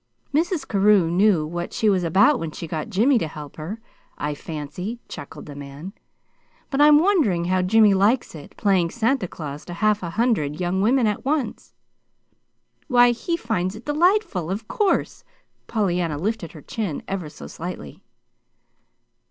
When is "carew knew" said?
0.67-1.45